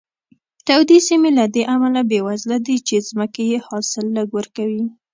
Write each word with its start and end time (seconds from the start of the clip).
تودې 0.65 0.97
سیمې 1.07 1.31
له 1.39 1.45
دې 1.55 1.63
امله 1.75 2.01
بېوزله 2.09 2.57
دي 2.67 2.77
چې 2.87 3.05
ځمکې 3.09 3.43
یې 3.51 3.57
حاصل 3.67 4.05
لږ 4.17 4.27
ورکوي. 4.37 4.83